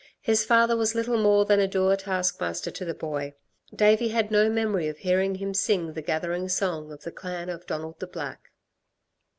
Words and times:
His 0.21 0.43
father 0.43 0.75
was 0.75 0.95
little 0.95 1.19
more 1.19 1.45
than 1.45 1.59
a 1.59 1.67
dour 1.67 1.95
taskmaster 1.95 2.71
to 2.71 2.83
the 2.85 2.95
boy. 2.95 3.35
Davey 3.71 4.07
had 4.07 4.31
no 4.31 4.49
memory 4.49 4.87
of 4.87 4.97
hearing 4.97 5.35
him 5.35 5.53
sing 5.53 5.93
the 5.93 6.01
gathering 6.01 6.49
song 6.49 6.91
of 6.91 7.03
the 7.03 7.11
Clan 7.11 7.49
of 7.49 7.67
Donald 7.67 7.99
the 7.99 8.07
Black. 8.07 8.49